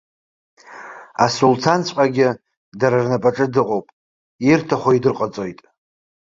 Асулҭанҵәҟьагьы 1.23 2.29
дара 2.79 2.97
рнапаҿы 3.03 3.45
дыҟоуп, 3.53 3.87
ирҭаху 4.49 4.93
идырҟаҵоит. 4.95 5.59